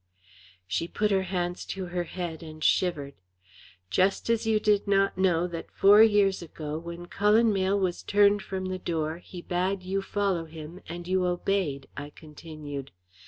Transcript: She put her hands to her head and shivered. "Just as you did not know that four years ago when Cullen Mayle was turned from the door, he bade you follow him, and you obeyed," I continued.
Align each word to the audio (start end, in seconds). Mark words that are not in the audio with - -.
She 0.65 0.87
put 0.87 1.11
her 1.11 1.21
hands 1.29 1.63
to 1.77 1.85
her 1.93 2.05
head 2.05 2.41
and 2.41 2.63
shivered. 2.63 3.13
"Just 3.91 4.31
as 4.31 4.47
you 4.47 4.59
did 4.59 4.87
not 4.87 5.15
know 5.15 5.45
that 5.45 5.69
four 5.69 6.01
years 6.01 6.41
ago 6.41 6.79
when 6.79 7.05
Cullen 7.05 7.53
Mayle 7.53 7.79
was 7.79 8.01
turned 8.01 8.41
from 8.41 8.65
the 8.65 8.79
door, 8.79 9.19
he 9.19 9.43
bade 9.43 9.83
you 9.83 10.01
follow 10.01 10.45
him, 10.45 10.81
and 10.89 11.07
you 11.07 11.27
obeyed," 11.27 11.87
I 11.95 12.09
continued. 12.09 12.89